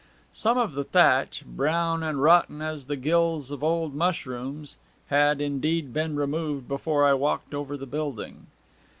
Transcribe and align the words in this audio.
Some 0.33 0.57
of 0.57 0.73
the 0.73 0.83
thatch, 0.83 1.43
brown 1.45 2.01
and 2.01 2.23
rotten 2.23 2.59
as 2.59 2.85
the 2.85 2.95
gills 2.95 3.51
of 3.51 3.63
old 3.63 3.93
mushrooms, 3.93 4.77
had, 5.09 5.39
indeed, 5.39 5.93
been 5.93 6.15
removed 6.15 6.67
before 6.67 7.05
I 7.05 7.13
walked 7.13 7.53
over 7.53 7.77
the 7.77 7.85
building. 7.85 8.47